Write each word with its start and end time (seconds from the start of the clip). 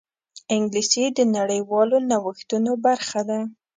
انګلیسي 0.55 1.05
د 1.17 1.19
نړیوالو 1.35 1.97
نوښتونو 2.09 2.71
برخه 2.85 3.21
ده 3.29 3.39